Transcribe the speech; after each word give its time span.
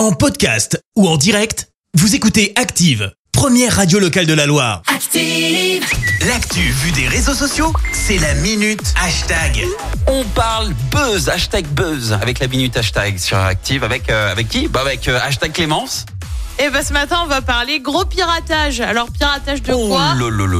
En 0.00 0.12
podcast 0.12 0.80
ou 0.96 1.06
en 1.06 1.18
direct, 1.18 1.68
vous 1.92 2.14
écoutez 2.14 2.54
Active, 2.56 3.12
première 3.32 3.76
radio 3.76 3.98
locale 3.98 4.24
de 4.24 4.32
la 4.32 4.46
Loire. 4.46 4.80
Active. 4.86 5.84
L'actu 6.26 6.60
vue 6.60 6.92
des 6.92 7.06
réseaux 7.06 7.34
sociaux, 7.34 7.70
c'est 7.92 8.16
la 8.16 8.32
minute 8.36 8.80
hashtag. 9.04 9.62
On 10.06 10.24
parle 10.24 10.72
buzz, 10.90 11.28
hashtag 11.28 11.66
buzz, 11.66 12.14
avec 12.14 12.38
la 12.38 12.46
minute 12.48 12.78
hashtag 12.78 13.18
sur 13.18 13.36
Active. 13.36 13.84
Avec, 13.84 14.08
euh, 14.08 14.32
avec 14.32 14.48
qui? 14.48 14.68
Bah 14.68 14.80
Avec 14.80 15.06
euh, 15.06 15.20
hashtag 15.22 15.52
Clémence. 15.52 16.06
Et 16.58 16.70
bah 16.70 16.82
ce 16.82 16.94
matin, 16.94 17.18
on 17.24 17.26
va 17.26 17.42
parler 17.42 17.78
gros 17.80 18.06
piratage. 18.06 18.80
Alors, 18.80 19.10
piratage 19.10 19.60
de 19.60 19.74
Oh 19.74 19.88
quoi? 19.88 20.14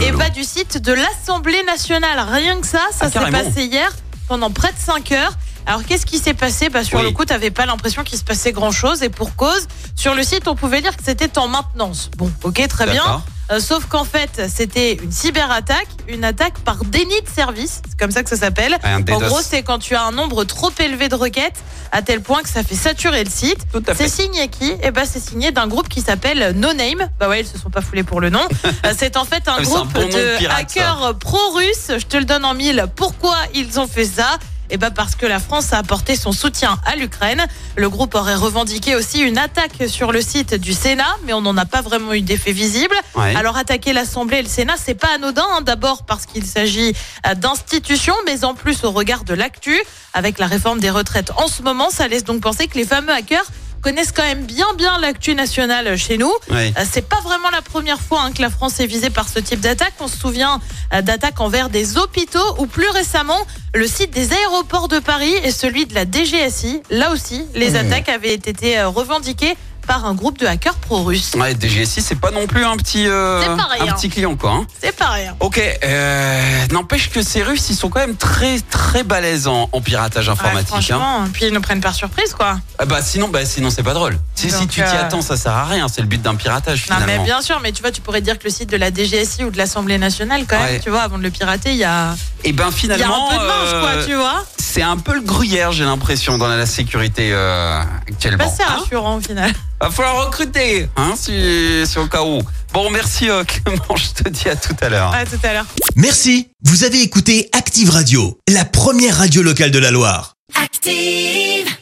Et 0.00 0.12
là. 0.12 0.16
bah 0.16 0.30
du 0.30 0.44
site 0.44 0.78
de 0.78 0.92
l'Assemblée 0.92 1.64
nationale. 1.64 2.24
Rien 2.30 2.60
que 2.60 2.68
ça, 2.68 2.78
ça 2.92 2.98
Ah, 3.00 3.06
s'est 3.06 3.12
carrément. 3.14 3.42
passé 3.42 3.64
hier 3.64 3.90
pendant 4.28 4.52
près 4.52 4.70
de 4.72 4.78
5 4.78 5.10
heures. 5.10 5.34
Alors, 5.66 5.82
qu'est-ce 5.84 6.06
qui 6.06 6.18
s'est 6.18 6.34
passé? 6.34 6.68
Bah, 6.68 6.84
Sur 6.84 6.98
Oui. 6.98 7.04
le 7.04 7.10
coup, 7.12 7.24
t'avais 7.24 7.50
pas 7.50 7.66
l'impression 7.66 8.02
qu'il 8.04 8.18
se 8.18 8.24
passait 8.24 8.52
grand-chose. 8.52 9.02
Et 9.02 9.08
pour 9.08 9.34
cause, 9.36 9.66
sur 9.96 10.14
le 10.14 10.22
site, 10.22 10.46
on 10.48 10.54
pouvait 10.56 10.82
dire 10.82 10.96
que 10.96 11.02
c'était 11.04 11.38
en 11.38 11.48
maintenance. 11.48 12.10
Bon, 12.16 12.30
ok, 12.42 12.66
très 12.68 12.86
bien. 12.86 13.22
Euh, 13.50 13.60
sauf 13.60 13.84
qu'en 13.86 14.04
fait, 14.04 14.42
c'était 14.48 14.94
une 14.94 15.12
cyberattaque, 15.12 15.88
une 16.08 16.24
attaque 16.24 16.58
par 16.60 16.76
déni 16.84 17.20
de 17.20 17.28
service. 17.28 17.82
C'est 17.86 17.98
comme 17.98 18.10
ça 18.10 18.22
que 18.22 18.30
ça 18.30 18.36
s'appelle. 18.36 18.78
En 18.82 19.00
gros, 19.18 19.40
c'est 19.42 19.62
quand 19.62 19.78
tu 19.78 19.94
as 19.94 20.02
un 20.02 20.12
nombre 20.12 20.44
trop 20.44 20.70
élevé 20.80 21.10
de 21.10 21.14
requêtes, 21.14 21.62
à 21.92 22.00
tel 22.00 22.22
point 22.22 22.42
que 22.42 22.48
ça 22.48 22.62
fait 22.62 22.74
saturer 22.74 23.22
le 23.22 23.28
site. 23.30 23.58
C'est 23.96 24.08
signé 24.08 24.48
qui? 24.48 24.72
Eh 24.82 24.90
ben, 24.90 25.04
c'est 25.04 25.20
signé 25.20 25.52
d'un 25.52 25.66
groupe 25.66 25.88
qui 25.90 26.00
s'appelle 26.00 26.52
No 26.56 26.72
Name. 26.72 27.08
Bah 27.20 27.28
ouais, 27.28 27.40
ils 27.42 27.46
se 27.46 27.58
sont 27.58 27.68
pas 27.70 27.82
foulés 27.82 28.02
pour 28.04 28.20
le 28.20 28.30
nom. 28.30 28.40
Euh, 28.84 28.92
c'est 28.98 29.16
en 29.16 29.24
fait 29.24 29.46
un 29.48 29.54
Ah, 29.56 29.60
un 29.60 29.62
groupe 29.62 29.92
bon 29.92 30.06
de 30.08 30.38
pirate, 30.38 30.58
hackers 30.60 31.14
pro-russes. 31.18 31.90
Je 31.98 32.04
te 32.06 32.16
le 32.18 32.24
donne 32.24 32.44
en 32.44 32.52
mille. 32.54 32.84
Pourquoi 32.96 33.36
ils 33.54 33.78
ont 33.80 33.86
fait 33.86 34.04
ça? 34.04 34.38
Eh 34.70 34.76
ben 34.76 34.90
parce 34.90 35.14
que 35.14 35.26
la 35.26 35.38
France 35.38 35.72
a 35.72 35.78
apporté 35.78 36.16
son 36.16 36.32
soutien 36.32 36.78
à 36.86 36.96
l'Ukraine. 36.96 37.44
Le 37.76 37.88
groupe 37.88 38.14
aurait 38.14 38.34
revendiqué 38.34 38.94
aussi 38.94 39.20
une 39.20 39.38
attaque 39.38 39.88
sur 39.88 40.12
le 40.12 40.20
site 40.20 40.54
du 40.54 40.72
Sénat, 40.72 41.16
mais 41.24 41.32
on 41.32 41.40
n'en 41.42 41.56
a 41.56 41.64
pas 41.66 41.82
vraiment 41.82 42.12
eu 42.14 42.22
d'effet 42.22 42.52
visible. 42.52 42.94
Ouais. 43.14 43.34
Alors 43.36 43.56
attaquer 43.56 43.92
l'Assemblée 43.92 44.38
et 44.38 44.42
le 44.42 44.48
Sénat, 44.48 44.74
c'est 44.82 44.94
pas 44.94 45.08
anodin. 45.14 45.44
hein. 45.56 45.60
D'abord 45.62 46.04
parce 46.04 46.26
qu'il 46.26 46.44
s'agit 46.44 46.94
euh, 47.26 47.34
d'institutions, 47.34 48.14
mais 48.26 48.44
en 48.44 48.54
plus 48.54 48.84
au 48.84 48.90
regard 48.90 49.24
de 49.24 49.34
l'actu, 49.34 49.78
avec 50.12 50.38
la 50.38 50.46
réforme 50.46 50.80
des 50.80 50.90
retraites 50.90 51.30
en 51.36 51.48
ce 51.48 51.62
moment, 51.62 51.90
ça 51.90 52.08
laisse 52.08 52.24
donc 52.24 52.40
penser 52.40 52.66
que 52.68 52.76
les 52.78 52.84
fameux 52.86 53.12
hackers 53.12 53.44
connaissent 53.84 54.12
quand 54.12 54.22
même 54.22 54.46
bien 54.46 54.66
bien 54.78 54.98
l'actu 54.98 55.34
nationale 55.34 55.96
chez 55.98 56.16
nous. 56.16 56.32
Ouais. 56.50 56.72
Euh, 56.78 56.84
C'est 56.90 57.06
pas 57.06 57.20
vraiment 57.20 57.50
la 57.50 57.60
première 57.60 58.00
fois 58.00 58.22
hein, 58.22 58.32
que 58.32 58.40
la 58.40 58.48
France 58.48 58.80
est 58.80 58.86
visée 58.86 59.10
par 59.10 59.28
ce 59.28 59.38
type 59.40 59.60
d'attaque. 59.60 59.92
On 60.00 60.08
se 60.08 60.16
souvient 60.16 60.58
euh, 60.94 61.02
d'attaques 61.02 61.38
envers 61.40 61.68
des 61.68 61.98
hôpitaux 61.98 62.56
ou 62.58 62.66
plus 62.66 62.88
récemment 62.88 63.38
le 63.74 63.86
site 63.86 64.10
des 64.10 64.32
aéroports 64.32 64.88
de 64.88 65.00
Paris 65.00 65.34
et 65.44 65.50
celui 65.50 65.84
de 65.84 65.94
la 65.94 66.06
DGSI. 66.10 66.80
Là 66.90 67.12
aussi, 67.12 67.44
les 67.54 67.72
Mmh. 67.72 67.76
attaques 67.76 68.08
avaient 68.08 68.32
été 68.34 68.78
euh, 68.78 68.88
revendiquées 68.88 69.54
par 69.84 70.04
un 70.06 70.14
groupe 70.14 70.38
de 70.38 70.46
hackers 70.46 70.74
pro-russes. 70.76 71.32
Ouais, 71.34 71.54
DGSI, 71.54 72.00
c'est 72.02 72.14
pas 72.18 72.30
non 72.30 72.46
plus 72.46 72.64
un 72.64 72.76
petit, 72.76 73.06
euh, 73.06 73.56
pareil, 73.56 73.82
un 73.82 73.88
hein. 73.88 73.92
petit 73.94 74.08
client, 74.08 74.36
quoi. 74.36 74.50
hein. 74.52 74.66
C'est 74.82 74.94
pas 74.96 75.08
rien. 75.10 75.36
Ok, 75.40 75.60
euh, 75.84 76.66
n'empêche 76.72 77.10
que 77.10 77.22
ces 77.22 77.42
Russes, 77.42 77.68
ils 77.70 77.76
sont 77.76 77.88
quand 77.88 78.00
même 78.00 78.16
très 78.16 78.60
très 78.60 79.02
balèzes 79.02 79.46
en, 79.46 79.68
en 79.72 79.80
piratage 79.80 80.26
Ouais, 80.28 80.32
informatique. 80.32 80.90
hein. 80.92 81.28
puis 81.32 81.46
ils 81.46 81.52
nous 81.52 81.60
prennent 81.60 81.80
par 81.80 81.94
surprise, 81.94 82.34
quoi. 82.34 82.58
Ah 82.78 82.84
bah 82.86 83.00
sinon, 83.02 83.28
bah 83.28 83.44
sinon 83.44 83.70
c'est 83.70 83.82
pas 83.82 83.94
drôle. 83.94 84.18
Si, 84.34 84.48
tu 84.48 84.66
t'y 84.66 84.82
euh, 84.82 85.00
attends, 85.02 85.22
ça 85.22 85.36
sert 85.36 85.52
à 85.52 85.64
rien. 85.64 85.86
C'est 85.88 86.00
le 86.00 86.06
but 86.06 86.20
d'un 86.20 86.34
piratage 86.34 86.88
Non, 86.90 86.96
mais 87.06 87.18
bien 87.18 87.40
sûr, 87.40 87.60
mais 87.62 87.72
tu 87.72 87.82
vois, 87.82 87.90
tu 87.90 88.00
pourrais 88.00 88.20
dire 88.20 88.38
que 88.38 88.44
le 88.44 88.50
site 88.50 88.70
de 88.70 88.76
la 88.76 88.90
DGSI 88.92 89.44
ou 89.44 89.50
de 89.50 89.58
l'Assemblée 89.58 89.98
nationale, 89.98 90.44
quand 90.48 90.58
même, 90.58 90.64
Ouais. 90.74 90.80
tu 90.80 90.90
vois, 90.90 91.02
avant 91.02 91.18
de 91.18 91.22
le 91.22 91.30
pirater, 91.30 91.70
il 91.70 91.76
y 91.76 91.84
a, 91.84 92.14
Et 92.44 92.52
ben 92.52 92.64
il 92.64 92.66
y 92.66 92.92
a 92.92 92.96
finalement, 92.96 93.30
un 93.30 93.34
peu 93.34 93.42
de 93.42 93.46
marge, 93.46 93.70
euh, 93.72 93.80
quoi, 93.80 94.04
tu 94.04 94.14
vois. 94.14 94.44
c'est 94.58 94.82
un 94.82 94.98
peu 94.98 95.14
le 95.14 95.22
gruyère, 95.22 95.72
j'ai 95.72 95.84
l'impression, 95.84 96.36
dans 96.36 96.46
la 96.46 96.66
sécurité 96.66 97.30
euh, 97.32 97.80
actuellement. 98.06 98.44
Pas 98.44 98.50
c'est 98.54 98.62
Hein 98.62 98.76
rassurant 98.80 99.16
au 99.16 99.20
final. 99.20 99.50
Va 99.80 99.90
falloir 99.90 100.26
recruter, 100.26 100.88
hein, 100.96 101.14
si, 101.16 101.86
si 101.86 101.98
au 101.98 102.06
cas 102.06 102.22
où. 102.22 102.42
Bon, 102.74 102.90
merci 102.90 103.30
euh, 103.30 103.44
Clément, 103.64 103.96
je 103.96 104.22
te 104.22 104.28
dis 104.28 104.48
à 104.48 104.56
tout 104.56 104.76
à 104.82 104.90
l'heure. 104.90 105.14
À 105.14 105.24
tout 105.24 105.38
à 105.42 105.54
l'heure. 105.54 105.66
Merci, 105.96 106.48
vous 106.62 106.84
avez 106.84 107.00
écouté 107.00 107.48
Active 107.52 107.88
Radio, 107.88 108.38
la 108.48 108.66
première 108.66 109.16
radio 109.16 109.42
locale 109.42 109.70
de 109.70 109.78
la 109.78 109.90
Loire. 109.90 110.34
Active. 110.62 111.74